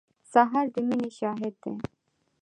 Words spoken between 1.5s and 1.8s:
دی.